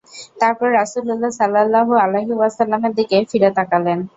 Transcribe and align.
তারপর 0.41 0.67
রাসূলুল্লাহ 0.71 1.31
সাল্লাল্লাহু 1.39 1.93
আলাইহি 2.03 2.33
ওয়াসাল্লামের 2.35 2.93
দিকে 2.99 3.17
ফিরে 3.29 3.49
তাকালেন। 3.57 3.99